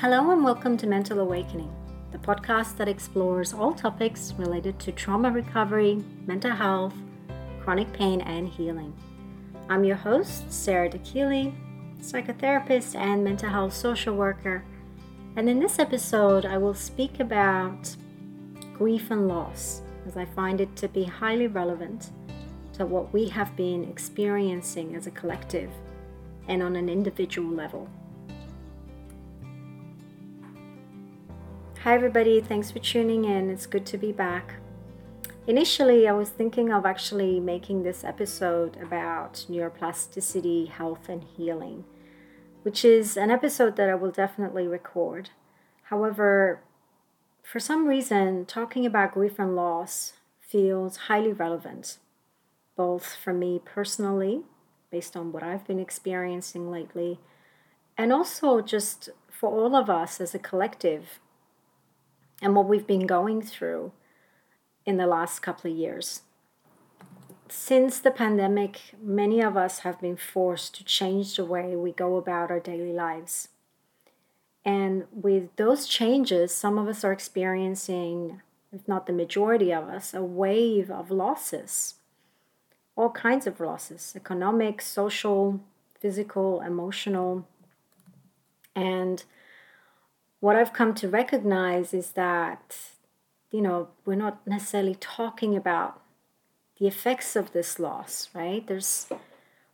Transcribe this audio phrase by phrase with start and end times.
[0.00, 1.70] Hello and welcome to Mental Awakening,
[2.10, 6.94] the podcast that explores all topics related to trauma recovery, mental health,
[7.60, 8.94] chronic pain, and healing.
[9.68, 11.52] I'm your host, Sarah DeKeely,
[12.00, 14.64] psychotherapist and mental health social worker.
[15.36, 17.94] And in this episode, I will speak about
[18.72, 22.10] grief and loss, as I find it to be highly relevant
[22.72, 25.70] to what we have been experiencing as a collective
[26.48, 27.86] and on an individual level.
[31.84, 32.42] Hi, everybody.
[32.42, 33.48] Thanks for tuning in.
[33.48, 34.56] It's good to be back.
[35.46, 41.84] Initially, I was thinking of actually making this episode about neuroplasticity, health, and healing,
[42.64, 45.30] which is an episode that I will definitely record.
[45.84, 46.60] However,
[47.42, 51.96] for some reason, talking about grief and loss feels highly relevant,
[52.76, 54.42] both for me personally,
[54.90, 57.20] based on what I've been experiencing lately,
[57.96, 61.20] and also just for all of us as a collective
[62.40, 63.92] and what we've been going through
[64.86, 66.22] in the last couple of years.
[67.48, 72.16] Since the pandemic, many of us have been forced to change the way we go
[72.16, 73.48] about our daily lives.
[74.64, 78.40] And with those changes, some of us are experiencing,
[78.72, 81.94] if not the majority of us, a wave of losses.
[82.94, 85.60] All kinds of losses economic, social,
[85.98, 87.48] physical, emotional.
[88.76, 89.24] And
[90.40, 92.76] what I've come to recognize is that,
[93.50, 96.00] you know, we're not necessarily talking about
[96.78, 98.66] the effects of this loss, right?
[98.66, 99.08] There's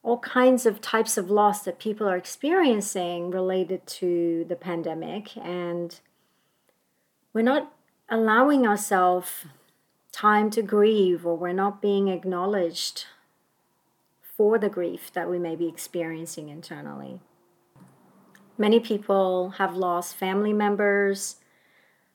[0.02, 6.00] all kinds of types of loss that people are experiencing related to the pandemic, and
[7.32, 7.72] we're not
[8.08, 9.46] allowing ourselves
[10.10, 13.06] time to grieve, or we're not being acknowledged
[14.36, 17.20] for the grief that we may be experiencing internally.
[18.58, 21.36] Many people have lost family members,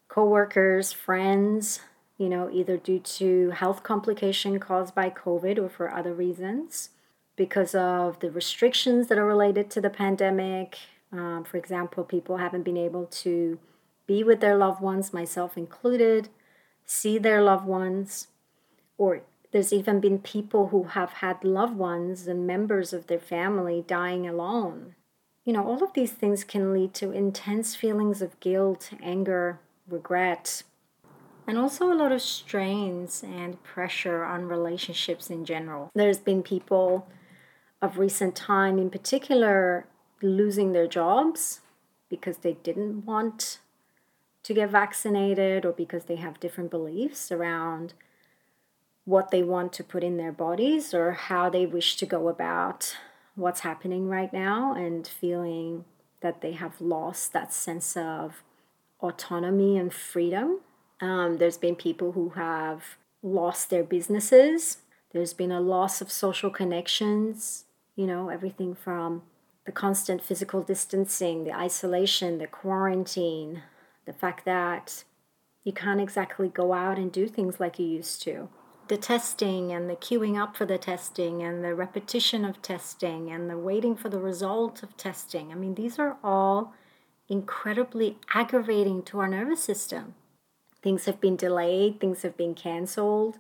[0.08, 1.82] coworkers, friends,
[2.18, 6.90] you know, either due to health complication caused by COVID or for other reasons,
[7.36, 10.80] because of the restrictions that are related to the pandemic.
[11.12, 13.60] Um, for example, people haven't been able to
[14.08, 16.30] be with their loved ones, myself included,
[16.86, 18.28] see their loved ones,
[18.98, 19.22] or
[19.52, 24.28] there's even been people who have had loved ones and members of their family dying
[24.28, 24.96] alone
[25.46, 30.64] you know, all of these things can lead to intense feelings of guilt, anger, regret,
[31.48, 35.92] and also a lot of strains and pressure on relationships in general.
[35.96, 37.08] There's been people
[37.82, 39.88] of recent time, in particular,
[40.22, 41.62] losing their jobs
[42.10, 43.60] because they didn't want
[44.44, 47.94] to get vaccinated or because they have different beliefs around
[49.06, 52.96] what they want to put in their bodies or how they wish to go about
[53.36, 55.86] what's happening right now and feeling
[56.22, 58.44] that they have lost that sense of
[59.00, 60.60] autonomy and freedom.
[61.00, 64.78] Um, there's been people who have lost their businesses.
[65.14, 67.66] There's been a loss of social connections,
[67.96, 69.24] you know, everything from
[69.66, 73.64] the constant physical distancing, the isolation, the quarantine,
[74.06, 75.04] the fact that
[75.64, 78.50] you can't exactly go out and do things like you used to
[78.92, 83.50] the testing and the queuing up for the testing and the repetition of testing and
[83.50, 85.50] the waiting for the result of testing.
[85.50, 86.74] I mean, these are all
[87.30, 90.16] incredibly aggravating to our nervous system.
[90.84, 93.38] Things have been delayed, things have been canceled.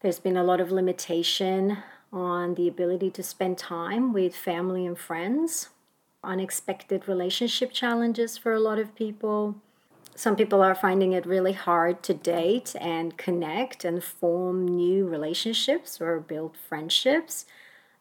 [0.00, 1.78] There's been a lot of limitation
[2.12, 5.70] on the ability to spend time with family and friends,
[6.22, 9.56] unexpected relationship challenges for a lot of people
[10.18, 16.00] some people are finding it really hard to date and connect and form new relationships
[16.00, 17.46] or build friendships.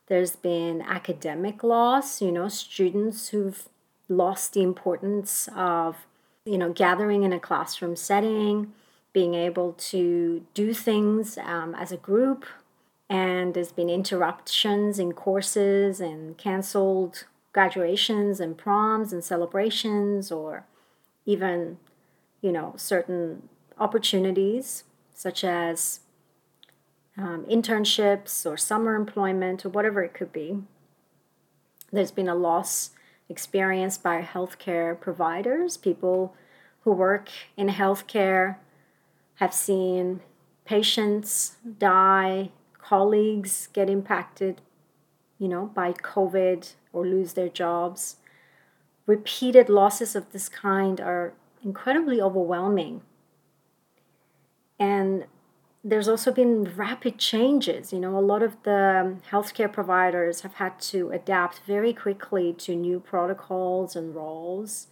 [0.07, 3.69] There's been academic loss, you know, students who've
[4.09, 6.07] lost the importance of,
[6.43, 8.73] you know, gathering in a classroom setting,
[9.13, 12.45] being able to do things um, as a group.
[13.11, 20.65] And there's been interruptions in courses and canceled graduations and proms and celebrations or
[21.27, 21.77] even
[22.47, 25.99] you know, certain opportunities such as
[27.17, 30.59] um, internships or summer employment or whatever it could be.
[31.91, 32.91] There's been a loss
[33.27, 35.75] experienced by healthcare providers.
[35.75, 36.33] People
[36.85, 37.27] who work
[37.57, 38.55] in healthcare
[39.35, 40.21] have seen
[40.63, 42.51] patients die,
[42.81, 44.61] colleagues get impacted,
[45.37, 48.15] you know, by COVID or lose their jobs.
[49.05, 51.33] Repeated losses of this kind are
[51.63, 53.01] incredibly overwhelming.
[54.79, 55.25] And
[55.83, 57.93] there's also been rapid changes.
[57.93, 62.75] You know, a lot of the healthcare providers have had to adapt very quickly to
[62.75, 64.87] new protocols and roles.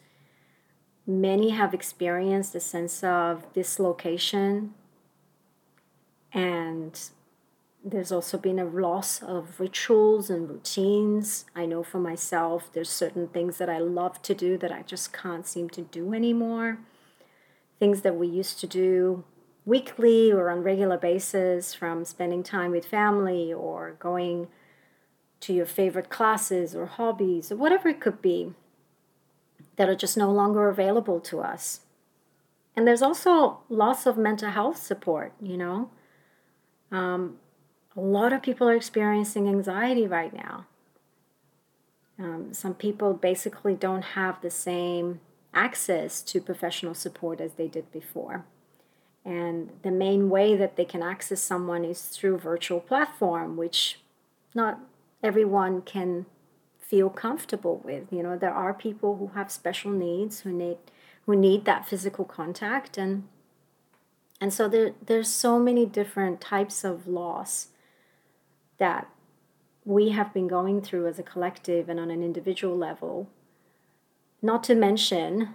[1.07, 4.73] many have experienced a sense of dislocation
[6.33, 7.09] and
[7.87, 11.45] there's also been a loss of rituals and routines.
[11.55, 15.13] I know for myself, there's certain things that I love to do that I just
[15.13, 16.79] can't seem to do anymore.
[17.77, 19.23] Things that we used to do
[19.65, 24.47] weekly or on regular basis from spending time with family or going
[25.41, 28.53] to your favorite classes or hobbies or whatever it could be
[29.75, 31.81] that are just no longer available to us.
[32.75, 35.91] And there's also loss of mental health support, you know.
[36.91, 37.37] Um,
[37.95, 40.65] a lot of people are experiencing anxiety right now.
[42.17, 45.19] Um, some people basically don't have the same
[45.53, 48.45] access to professional support as they did before.
[49.23, 53.99] And the main way that they can access someone is through virtual platform, which
[54.53, 54.79] not
[55.23, 56.25] everyone can
[56.79, 58.11] feel comfortable with.
[58.11, 60.77] You know, there are people who have special needs who need
[61.25, 63.27] who need that physical contact and
[64.39, 67.69] and so there there's so many different types of loss
[68.77, 69.09] that
[69.83, 73.29] we have been going through as a collective and on an individual level.
[74.41, 75.49] Not to mention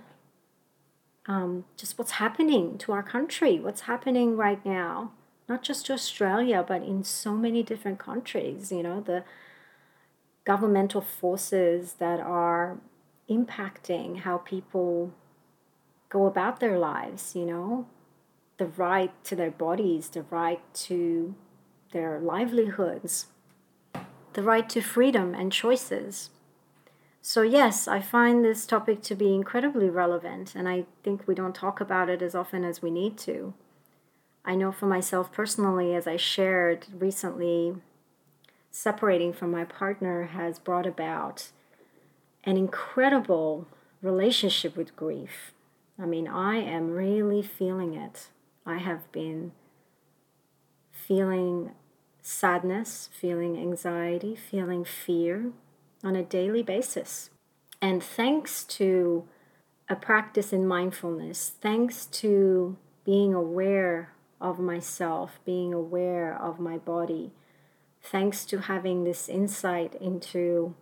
[1.26, 5.12] um, just what's happening to our country, what's happening right now,
[5.48, 8.72] not just to Australia, but in so many different countries.
[8.72, 9.24] You know, the
[10.44, 12.78] governmental forces that are
[13.28, 15.12] impacting how people
[16.08, 17.86] go about their lives, you know,
[18.58, 21.34] the right to their bodies, the right to
[21.92, 23.26] their livelihoods,
[24.32, 26.30] the right to freedom and choices.
[27.22, 31.54] So, yes, I find this topic to be incredibly relevant, and I think we don't
[31.54, 33.52] talk about it as often as we need to.
[34.44, 37.76] I know for myself personally, as I shared recently,
[38.70, 41.50] separating from my partner has brought about
[42.44, 43.66] an incredible
[44.00, 45.52] relationship with grief.
[46.00, 48.28] I mean, I am really feeling it.
[48.64, 49.52] I have been
[50.90, 51.72] feeling
[52.22, 55.52] sadness, feeling anxiety, feeling fear
[56.02, 57.30] on a daily basis.
[57.82, 59.26] And thanks to
[59.88, 67.32] a practice in mindfulness, thanks to being aware of myself, being aware of my body,
[68.02, 70.74] thanks to having this insight into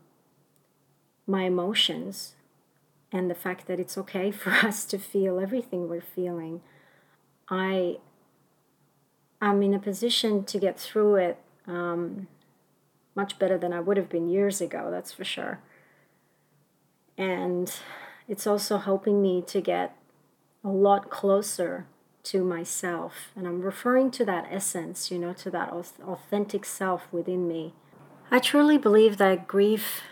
[1.27, 2.35] my emotions
[3.11, 6.61] and the fact that it's okay for us to feel everything we're feeling,
[7.49, 7.99] I
[9.41, 12.27] I'm in a position to get through it um,
[13.15, 15.61] much better than I would have been years ago, that's for sure.
[17.17, 17.73] And
[18.29, 19.97] it's also helping me to get
[20.65, 21.87] a lot closer
[22.25, 23.33] to myself.
[23.35, 27.75] And I'm referring to that essence, you know, to that authentic self within me.
[28.31, 30.03] I truly believe that grief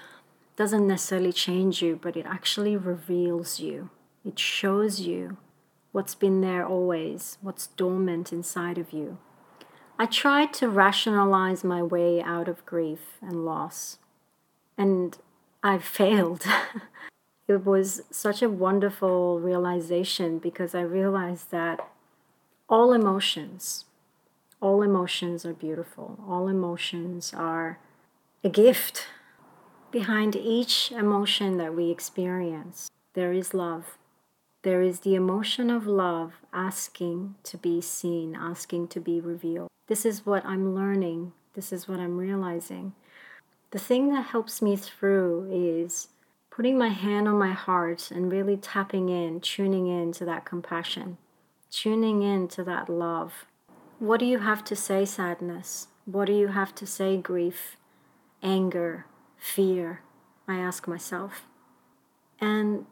[0.57, 3.91] doesn't necessarily change you, but it actually reveals you.
[4.25, 5.37] It shows you
[5.97, 9.17] what's been there always, what's dormant inside of you.
[9.99, 13.97] I tried to rationalize my way out of grief and loss,
[14.77, 15.17] and
[15.63, 16.45] I failed.
[17.49, 21.89] it was such a wonderful realization because I realized that
[22.69, 23.87] all emotions,
[24.61, 26.19] all emotions are beautiful.
[26.29, 27.79] All emotions are
[28.45, 29.07] a gift.
[29.91, 33.97] Behind each emotion that we experience, there is love.
[34.67, 39.69] There is the emotion of love asking to be seen, asking to be revealed.
[39.87, 41.35] This is what I'm learning.
[41.55, 42.93] This is what I'm realizing.
[43.71, 46.09] The thing that helps me through is
[46.51, 51.19] putting my hand on my heart and really tapping in, tuning in to that compassion,
[51.71, 53.47] tuning in to that love.
[54.01, 55.87] What do you have to say, sadness?
[56.07, 57.77] What do you have to say, grief,
[58.43, 59.07] anger,
[59.37, 60.01] fear?
[60.49, 61.43] I ask myself.
[62.41, 62.87] And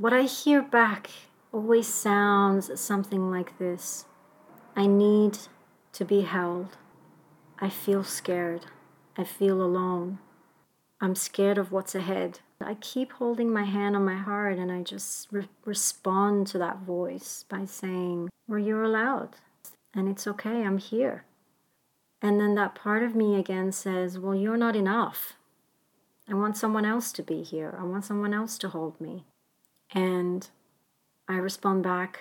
[0.00, 1.10] what I hear back
[1.52, 4.06] always sounds something like this
[4.74, 5.36] I need
[5.92, 6.78] to be held.
[7.58, 8.64] I feel scared.
[9.18, 10.18] I feel alone.
[11.02, 12.40] I'm scared of what's ahead.
[12.62, 16.78] I keep holding my hand on my heart and I just re- respond to that
[16.78, 19.36] voice by saying, Well, you're allowed
[19.94, 21.24] and it's okay, I'm here.
[22.22, 25.34] And then that part of me again says, Well, you're not enough.
[26.26, 27.76] I want someone else to be here.
[27.78, 29.24] I want someone else to hold me.
[29.92, 30.48] And
[31.28, 32.20] I respond back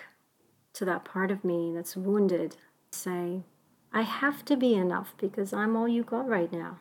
[0.73, 2.57] to that part of me that's wounded,
[2.91, 3.43] say,
[3.91, 6.79] I have to be enough because I'm all you got right now.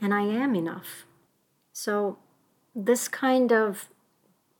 [0.00, 1.04] And I am enough.
[1.72, 2.18] So,
[2.74, 3.88] this kind of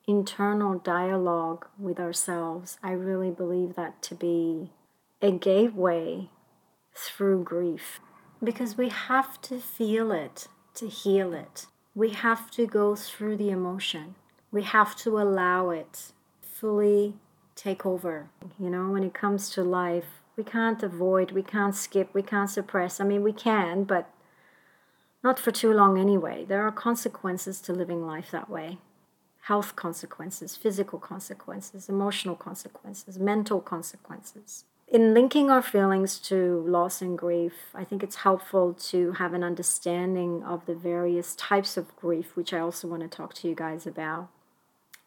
[0.07, 4.73] internal dialogue with ourselves, I really believe that to be
[5.23, 6.31] a gateway
[6.95, 8.01] through grief.
[8.43, 11.67] Because we have to feel it to heal it.
[11.95, 14.15] We have to go through the emotion.
[14.53, 17.15] We have to allow it fully
[17.55, 18.31] take over.
[18.59, 22.51] You know, when it comes to life, we can't avoid, we can't skip, we can't
[22.51, 23.01] suppress.
[23.01, 24.11] I mean, we can, but
[25.23, 26.45] not for too long anyway.
[26.45, 28.79] There are consequences to living life that way
[29.45, 34.65] health consequences, physical consequences, emotional consequences, mental consequences.
[34.87, 39.43] In linking our feelings to loss and grief, I think it's helpful to have an
[39.43, 43.55] understanding of the various types of grief, which I also want to talk to you
[43.55, 44.29] guys about.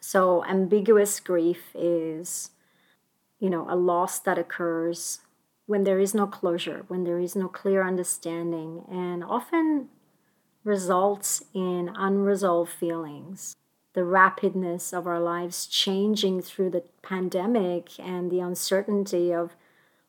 [0.06, 2.50] So, ambiguous grief is,
[3.40, 5.20] you know, a loss that occurs
[5.66, 9.88] when there is no closure, when there is no clear understanding, and often
[10.66, 13.56] results in unresolved feelings.
[13.94, 19.56] The rapidness of our lives changing through the pandemic and the uncertainty of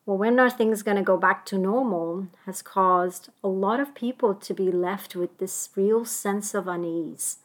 [0.06, 3.94] well when are things going to go back to normal has caused a lot of
[3.94, 7.38] people to be left with this real sense of unease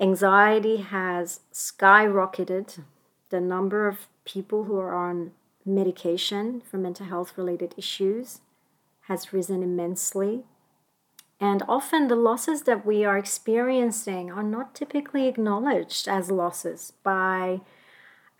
[0.00, 2.82] anxiety has skyrocketed
[3.30, 5.32] the number of people who are on
[5.64, 8.40] medication for mental health related issues
[9.02, 10.44] has risen immensely.
[11.40, 17.60] And often the losses that we are experiencing are not typically acknowledged as losses by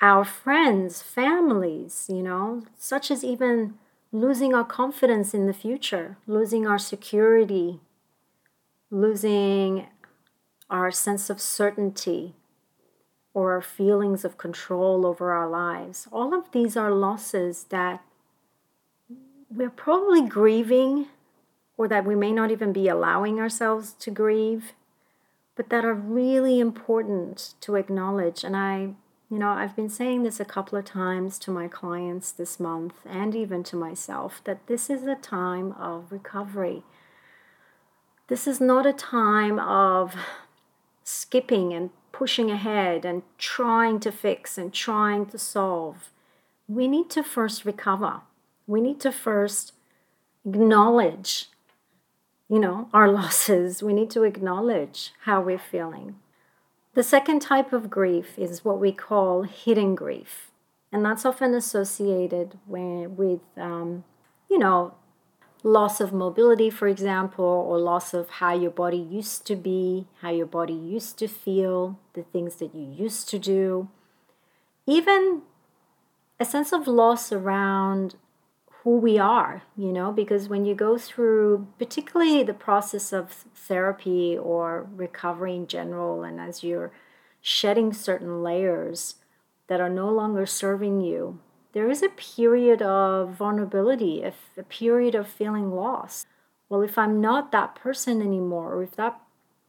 [0.00, 3.74] our friends, families, you know, such as even
[4.12, 7.80] losing our confidence in the future, losing our security,
[8.90, 9.86] losing
[10.74, 12.34] our sense of certainty
[13.32, 16.08] or our feelings of control over our lives.
[16.10, 18.02] All of these are losses that
[19.48, 21.06] we're probably grieving
[21.76, 24.72] or that we may not even be allowing ourselves to grieve,
[25.54, 28.42] but that are really important to acknowledge.
[28.42, 28.94] And I,
[29.30, 32.94] you know, I've been saying this a couple of times to my clients this month
[33.08, 36.82] and even to myself that this is a time of recovery.
[38.26, 40.16] This is not a time of
[41.04, 46.10] skipping and pushing ahead and trying to fix and trying to solve.
[46.66, 48.22] We need to first recover.
[48.66, 49.74] We need to first
[50.44, 51.50] acknowledge
[52.48, 53.82] you know, our losses.
[53.82, 56.16] We need to acknowledge how we're feeling.
[56.94, 60.52] The second type of grief is what we call hidden grief.
[60.92, 64.04] And that's often associated with, um,
[64.48, 64.94] you know,
[65.64, 70.30] loss of mobility, for example, or loss of how your body used to be, how
[70.30, 73.88] your body used to feel, the things that you used to do.
[74.86, 75.42] Even
[76.38, 78.16] a sense of loss around
[78.82, 84.36] who we are, you know, because when you go through, particularly the process of therapy
[84.36, 86.92] or recovery in general, and as you're
[87.40, 89.14] shedding certain layers
[89.68, 91.40] that are no longer serving you,
[91.74, 96.26] there is a period of vulnerability, a, a period of feeling lost.
[96.68, 99.20] Well, if I'm not that person anymore, or if that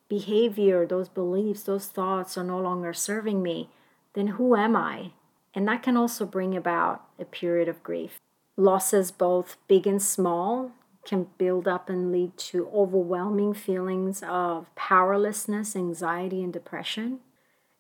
[0.08, 3.70] behavior, those beliefs, those thoughts are no longer serving me,
[4.14, 5.12] then who am I?
[5.54, 8.20] And that can also bring about a period of grief.
[8.56, 10.72] Losses, both big and small,
[11.06, 17.20] can build up and lead to overwhelming feelings of powerlessness, anxiety, and depression.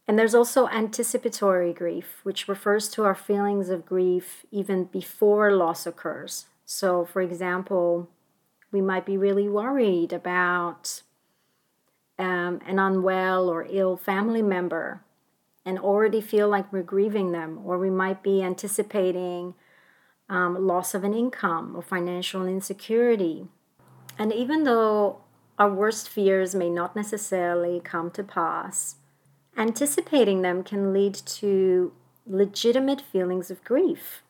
[0.07, 5.88] And there's also anticipatory grief, which refers to our feelings of grief even before loss
[5.88, 6.45] occurs.
[6.63, 8.09] So, for example,
[8.71, 11.01] we might be really worried about
[12.19, 15.01] um, an unwell or ill family member
[15.65, 19.55] and already feel like we're grieving them, or we might be anticipating
[20.29, 23.47] um, loss of an income or financial insecurity.
[24.19, 25.21] And even though
[25.57, 28.97] our worst fears may not necessarily come to pass,
[29.57, 31.93] anticipating them can lead to
[32.25, 34.21] legitimate feelings of grief.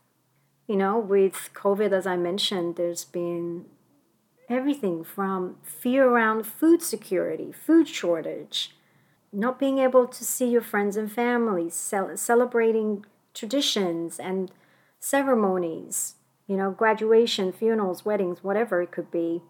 [0.67, 3.65] You know, with COVID, as I mentioned, there's been
[4.49, 8.75] everything from fear around food security, food shortage,
[9.31, 14.51] not being able to see your friends and family, cel- celebrating traditions and
[14.99, 16.15] ceremonies,
[16.47, 19.41] you know, graduation, funerals, weddings, whatever it could be,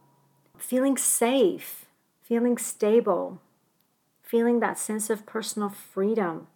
[0.57, 1.85] feeling safe,
[2.21, 3.41] feeling stable,
[4.35, 6.47] feeling that sense of personal freedom,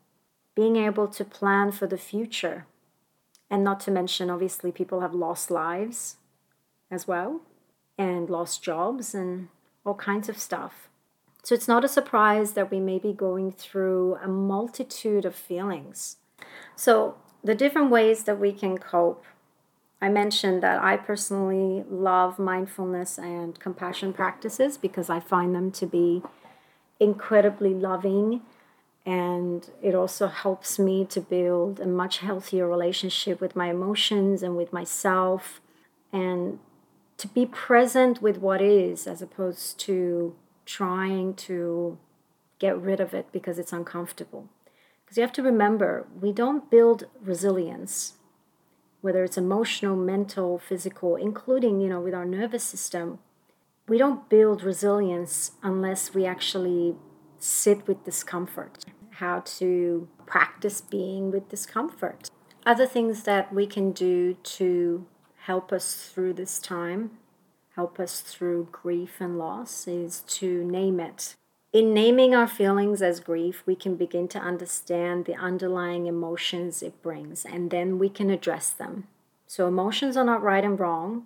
[0.53, 2.65] being able to plan for the future.
[3.49, 6.17] And not to mention, obviously, people have lost lives
[6.91, 7.39] as well
[7.97, 9.47] and lost jobs and
[9.85, 10.89] all kinds of stuff.
[11.41, 16.17] So it's not a surprise that we may be going through a multitude of feelings.
[16.75, 19.23] So the different ways that we can cope.
[20.01, 25.85] I mentioned that I personally love mindfulness and compassion practices because I find them to
[25.85, 26.23] be
[26.99, 28.41] incredibly loving
[29.05, 34.57] and it also helps me to build a much healthier relationship with my emotions and
[34.57, 35.61] with myself
[36.11, 36.59] and
[37.17, 41.97] to be present with what is as opposed to trying to
[42.59, 44.49] get rid of it because it's uncomfortable
[45.05, 48.13] Because you have to remember, we don't build resilience,
[49.01, 53.19] whether it's emotional, mental, physical, including, you know, with our nervous system.
[53.89, 56.95] We don't build resilience unless we actually
[57.39, 62.29] sit with discomfort, how to practice being with discomfort.
[62.67, 65.07] Other things that we can do to
[65.45, 67.17] help us through this time,
[67.75, 71.35] help us through grief and loss, is to name it.
[71.73, 77.01] In naming our feelings as grief, we can begin to understand the underlying emotions it
[77.01, 79.07] brings, and then we can address them.
[79.47, 81.25] So, emotions are not right and wrong.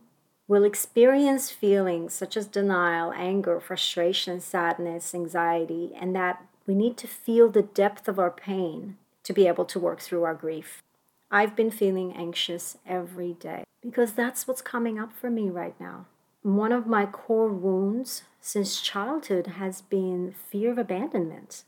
[0.53, 7.07] We'll experience feelings such as denial, anger, frustration, sadness, anxiety, and that we need to
[7.07, 10.83] feel the depth of our pain to be able to work through our grief.
[11.31, 16.05] I've been feeling anxious every day because that's what's coming up for me right now.
[16.43, 21.63] One of my core wounds since childhood has been fear of abandonment.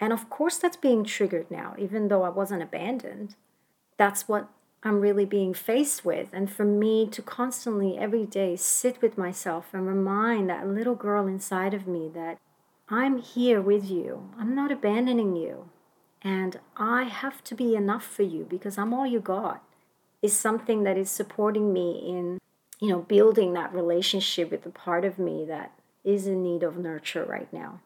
[0.00, 3.34] And of course, that's being triggered now, even though I wasn't abandoned.
[3.98, 4.48] That's what
[4.84, 6.28] I'm really being faced with.
[6.32, 11.26] And for me to constantly, every day, sit with myself and remind that little girl
[11.26, 12.38] inside of me that
[12.90, 15.70] I'm here with you, I'm not abandoning you,
[16.20, 19.64] and I have to be enough for you because I'm all you got,
[20.20, 22.38] is something that is supporting me in,
[22.80, 25.72] you know, building that relationship with the part of me that
[26.04, 27.80] is in need of nurture right now.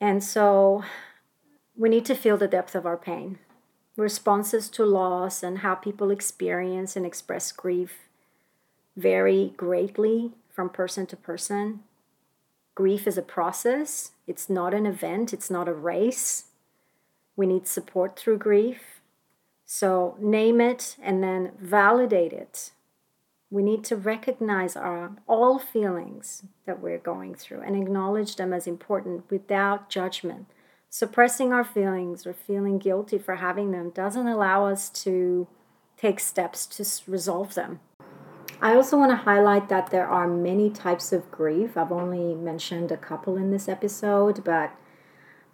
[0.00, 0.84] And so
[1.76, 3.38] we need to feel the depth of our pain.
[3.96, 8.08] Responses to loss and how people experience and express grief
[8.96, 11.80] vary greatly from person to person.
[12.74, 16.46] Grief is a process, it's not an event, it's not a race.
[17.36, 19.00] We need support through grief.
[19.64, 22.72] So name it and then validate it
[23.54, 28.66] we need to recognize our all feelings that we're going through and acknowledge them as
[28.66, 30.46] important without judgment.
[30.96, 35.48] Suppressing our feelings or feeling guilty for having them doesn't allow us to
[35.96, 37.80] take steps to resolve them.
[38.62, 41.76] I also want to highlight that there are many types of grief.
[41.76, 44.70] I've only mentioned a couple in this episode, but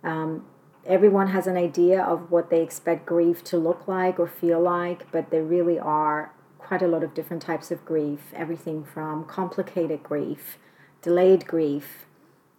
[0.04, 0.44] um,
[0.84, 5.10] everyone has an idea of what they expect grief to look like or feel like,
[5.10, 10.02] but there really are quite a lot of different types of grief, everything from complicated
[10.02, 10.58] grief,
[11.00, 12.04] delayed grief,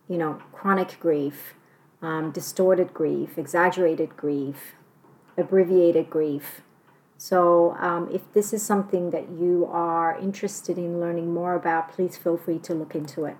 [0.10, 1.54] you know, chronic grief,
[2.02, 4.74] um, distorted grief, exaggerated grief,
[5.38, 6.62] abbreviated grief.
[7.18, 12.18] So, um, if this is something that you are interested in learning more about, please
[12.18, 13.38] feel free to look into it.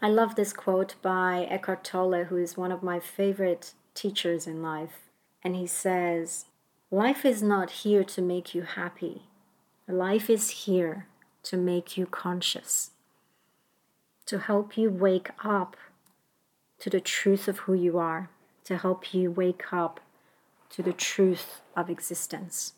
[0.00, 4.60] I love this quote by Eckhart Tolle, who is one of my favorite teachers in
[4.60, 5.08] life.
[5.44, 6.46] And he says,
[6.90, 9.22] Life is not here to make you happy.
[9.86, 11.06] Life is here
[11.44, 12.90] to make you conscious,
[14.26, 15.76] to help you wake up
[16.82, 18.28] to the truth of who you are,
[18.64, 20.00] to help you wake up
[20.68, 22.72] to the truth of existence.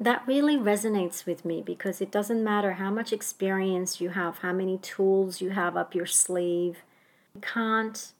[0.00, 4.54] That really resonates with me because it doesn't matter how much experience you have, how
[4.54, 6.78] many tools you have up your sleeve,
[7.34, 8.12] you can't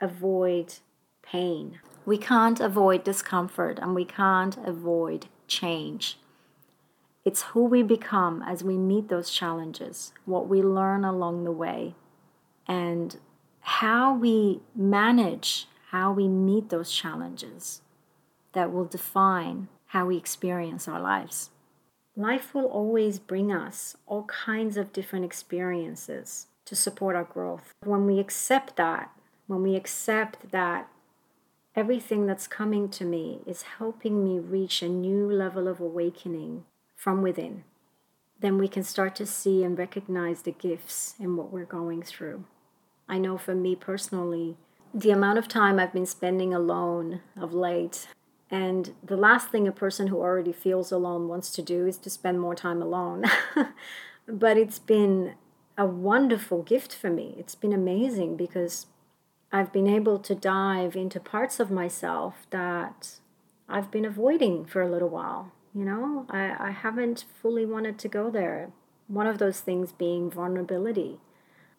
[0.00, 0.74] avoid
[1.22, 1.80] pain.
[2.06, 6.20] We can't avoid discomfort and we can't avoid change.
[7.24, 11.96] It's who we become as we meet those challenges, what we learn along the way,
[12.68, 13.16] and
[13.62, 17.80] how we manage how we meet those challenges
[18.52, 21.50] that will define how we experience our lives.
[22.16, 27.72] Life will always bring us all kinds of different experiences to support our growth.
[27.84, 29.10] When we accept that,
[29.46, 30.88] when we accept that
[31.76, 36.64] everything that's coming to me is helping me reach a new level of awakening
[36.96, 37.64] from within,
[38.40, 42.44] then we can start to see and recognize the gifts in what we're going through.
[43.08, 44.56] I know for me personally,
[44.94, 48.08] the amount of time I've been spending alone of late,
[48.50, 52.10] and the last thing a person who already feels alone wants to do is to
[52.10, 53.24] spend more time alone.
[54.28, 55.34] but it's been
[55.78, 57.34] a wonderful gift for me.
[57.38, 58.86] It's been amazing because
[59.50, 63.20] I've been able to dive into parts of myself that
[63.68, 65.52] I've been avoiding for a little while.
[65.74, 68.70] You know, I, I haven't fully wanted to go there.
[69.08, 71.18] One of those things being vulnerability.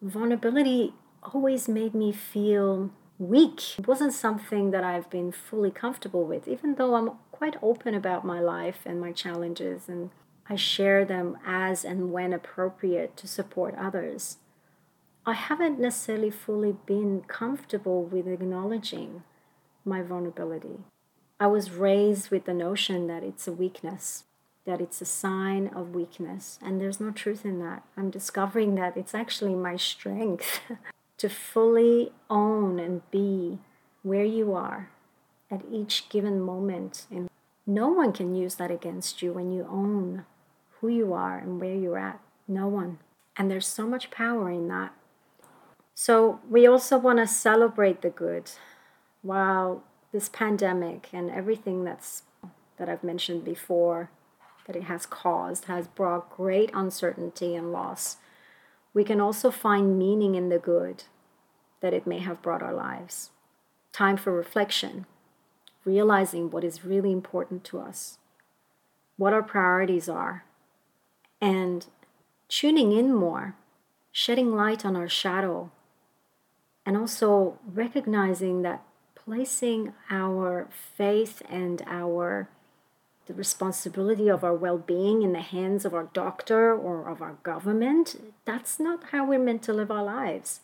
[0.02, 0.94] Vulnerability
[1.32, 3.78] always made me feel weak.
[3.78, 8.24] It wasn't something that I've been fully comfortable with, even though I'm quite open about
[8.24, 10.10] my life and my challenges and
[10.48, 14.38] I share them as and when appropriate to support others.
[15.24, 19.22] I haven't necessarily fully been comfortable with acknowledging
[19.84, 20.80] my vulnerability.
[21.40, 24.24] I was raised with the notion that it's a weakness,
[24.66, 27.84] that it's a sign of weakness, and there's no truth in that.
[27.96, 30.60] I'm discovering that it's actually my strength
[31.18, 33.58] to fully own and be
[34.02, 34.90] where you are
[35.50, 37.06] at each given moment.
[37.10, 37.28] And
[37.66, 40.24] no one can use that against you when you own
[40.80, 42.20] who you are and where you're at.
[42.46, 42.98] No one.
[43.36, 44.92] And there's so much power in that.
[45.94, 48.50] So we also want to celebrate the good
[49.22, 52.24] while this pandemic and everything that's
[52.76, 54.10] that I've mentioned before
[54.66, 58.16] that it has caused has brought great uncertainty and loss.
[58.94, 61.04] We can also find meaning in the good
[61.80, 63.30] that it may have brought our lives.
[63.92, 65.04] Time for reflection,
[65.84, 68.18] realizing what is really important to us,
[69.16, 70.44] what our priorities are,
[71.40, 71.86] and
[72.48, 73.56] tuning in more,
[74.12, 75.70] shedding light on our shadow,
[76.86, 78.82] and also recognizing that
[79.14, 82.48] placing our faith and our
[83.26, 88.16] the responsibility of our well-being in the hands of our doctor or of our government
[88.44, 90.60] that's not how we're meant to live our lives.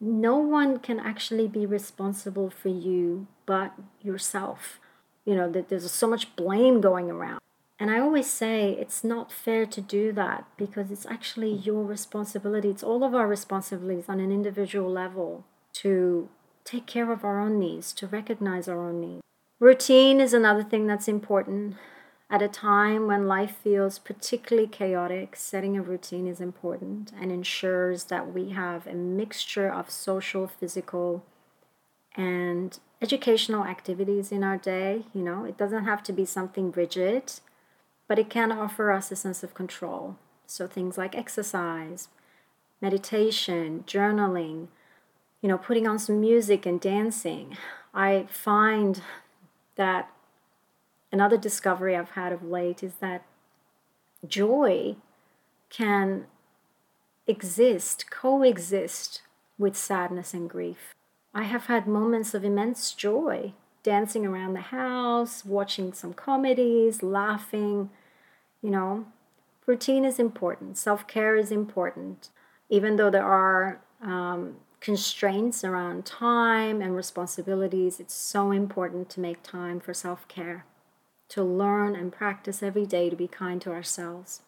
[0.00, 3.72] No one can actually be responsible for you but
[4.02, 4.80] yourself.
[5.24, 7.40] You know that there's so much blame going around.
[7.78, 12.70] And i always say it's not fair to do that because it's actually your responsibility.
[12.70, 15.44] It's all of our responsibilities on an individual level
[15.74, 16.28] to
[16.64, 19.22] take care of our own needs to recognize our own needs
[19.58, 21.76] Routine is another thing that's important.
[22.28, 28.04] At a time when life feels particularly chaotic, setting a routine is important and ensures
[28.04, 31.24] that we have a mixture of social, physical,
[32.14, 35.06] and educational activities in our day.
[35.14, 37.32] You know, it doesn't have to be something rigid,
[38.08, 40.16] but it can offer us a sense of control.
[40.46, 42.08] So things like exercise,
[42.82, 44.68] meditation, journaling,
[45.40, 47.56] you know, putting on some music and dancing.
[47.94, 49.00] I find
[49.76, 50.10] that
[51.12, 53.24] another discovery I've had of late is that
[54.26, 54.96] joy
[55.70, 56.26] can
[57.26, 59.22] exist, coexist
[59.58, 60.94] with sadness and grief.
[61.34, 67.90] I have had moments of immense joy dancing around the house, watching some comedies, laughing.
[68.62, 69.06] You know,
[69.66, 72.30] routine is important, self care is important,
[72.68, 74.56] even though there are um,
[74.86, 80.64] constraints around time and responsibilities, it's so important to make time for self care,
[81.28, 84.42] to learn and practice every day to be kind to ourselves.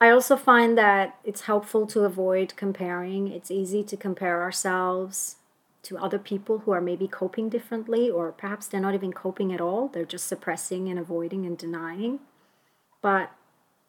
[0.00, 3.26] I also find that it's helpful to avoid comparing.
[3.26, 5.34] It's easy to compare ourselves
[5.82, 9.60] to other people who are maybe coping differently, or perhaps they're not even coping at
[9.60, 9.88] all.
[9.88, 12.20] They're just suppressing and avoiding and denying.
[13.02, 13.32] But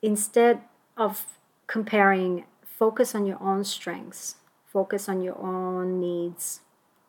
[0.01, 0.61] instead
[0.97, 4.37] of comparing, focus on your own strengths
[4.75, 6.59] Focus on your own needs.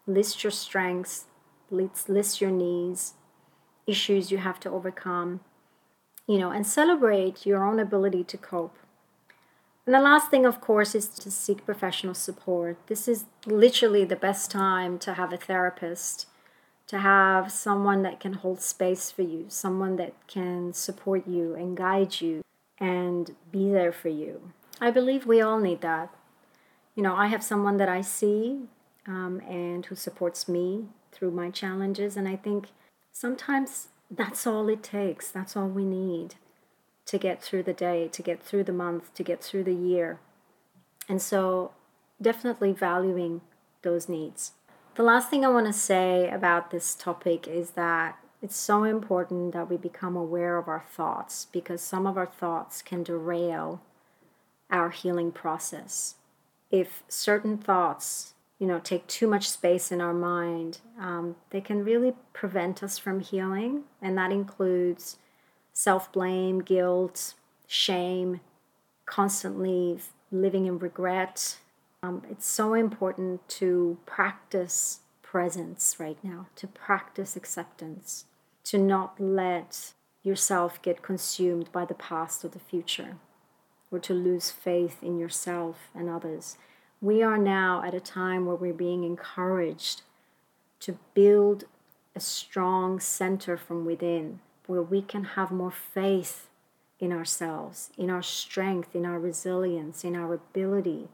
[0.07, 1.25] List your strengths,
[1.69, 3.15] list, list your needs,
[3.89, 5.41] issues you have to overcome,
[6.29, 8.77] you know, and celebrate your own ability to cope.
[9.85, 12.79] And the last thing, of course, is to seek professional support.
[12.87, 16.29] This is literally the best time to have a therapist,
[16.87, 21.77] to have someone that can hold space for you, someone that can support you and
[21.77, 22.43] guide you
[22.79, 24.53] and be there for you.
[24.81, 26.16] I believe we all need that
[26.97, 28.63] you know, I have someone that I see
[29.07, 32.17] um, and who supports me through my challenges.
[32.17, 32.69] And I think
[33.13, 35.31] sometimes that's all it takes.
[35.31, 36.37] That's all we need
[37.05, 40.19] to get through the day, to get through the month, to get through the year.
[41.09, 41.71] And so,
[42.21, 43.43] definitely valuing
[43.83, 44.53] those needs.
[44.97, 49.53] The last thing I want to say about this topic is that it's so important
[49.53, 53.83] that we become aware of our thoughts because some of our thoughts can derail
[54.71, 56.17] our healing process
[56.71, 61.85] if certain thoughts you know take too much space in our mind um, they can
[61.85, 63.85] really prevent us from healing.
[64.01, 65.17] And that includes
[65.73, 67.35] self-blame guilt
[67.67, 68.41] shame
[69.05, 69.99] constantly
[70.31, 71.59] living in regret.
[72.03, 78.27] Um, it's so important to practice presence right now to practice acceptance
[78.65, 83.17] to not let yourself get consumed by the past or the future
[83.91, 86.57] or to lose faith in yourself and others.
[87.01, 90.03] We are now at a time where we're being encouraged
[90.81, 91.65] to build
[92.15, 96.49] a strong center from within where we can have more faith
[96.99, 101.09] in ourselves, in our strength, in our resilience, in our ability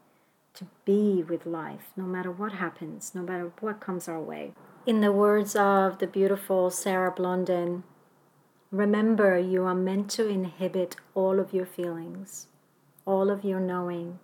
[0.55, 4.53] to be with life, no matter what happens, no matter what comes our way.
[4.87, 7.83] In the words of the beautiful Sarah Blondin,
[8.71, 12.47] remember you are meant to inhibit all of your feelings
[13.05, 14.19] all of your knowing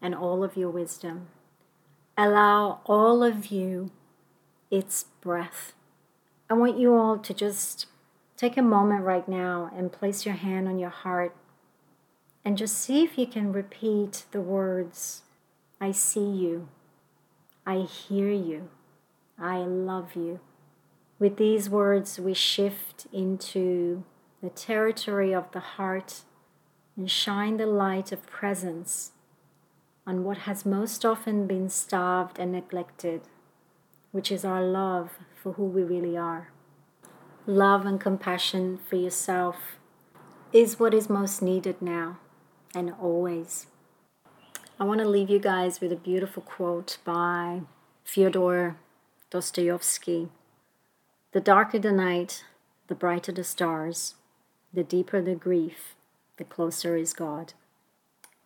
[0.00, 1.28] and all of your wisdom.
[2.16, 3.90] Allow all of you
[4.70, 5.74] its breath.
[6.48, 7.86] I want you all to just
[8.36, 11.34] take a moment right now and place your hand on your heart
[12.44, 15.22] and just see if you can repeat the words
[15.80, 16.68] I see you,
[17.66, 18.70] I hear you,
[19.38, 20.40] I love you,
[21.18, 24.04] With these words, we shift into
[24.42, 26.22] the territory of the heart
[26.96, 29.12] and shine the light of presence
[30.06, 33.22] on what has most often been starved and neglected,
[34.12, 36.52] which is our love for who we really are.
[37.46, 39.78] Love and compassion for yourself
[40.52, 42.18] is what is most needed now
[42.74, 43.66] and always.
[44.78, 47.62] I want to leave you guys with a beautiful quote by
[48.04, 48.76] Fyodor
[49.30, 50.28] Dostoevsky
[51.32, 52.44] The darker the night,
[52.86, 54.14] the brighter the stars,
[54.72, 55.95] the deeper the grief,
[56.36, 57.54] the closer is God.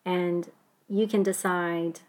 [0.05, 0.51] And
[0.89, 2.01] you can decide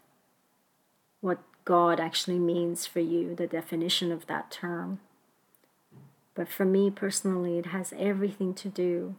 [1.20, 5.00] what God actually means for you, the definition of that term.
[6.34, 9.16] But for me personally, it has everything to do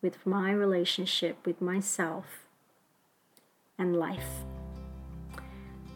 [0.00, 2.46] with my relationship with myself
[3.78, 4.44] and life.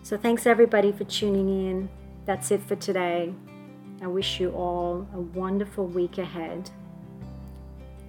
[0.02, 1.88] So, thanks everybody for tuning in.
[2.26, 3.32] That's it for today.
[4.02, 6.70] I wish you all a wonderful week ahead.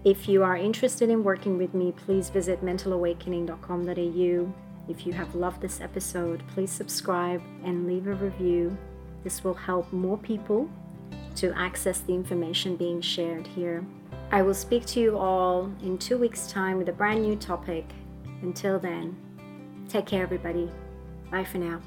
[0.04, 4.54] If you are interested in working with me, please visit mentalawakening.com.au.
[4.90, 8.76] If you have loved this episode, please subscribe and leave a review.
[9.24, 10.68] This will help more people
[11.36, 13.86] to access the information being shared here.
[14.32, 17.86] I will speak to you all in two weeks' time with a brand new topic.
[18.42, 19.16] Until then,
[19.88, 20.72] take care, everybody.
[21.30, 21.80] Bye for now.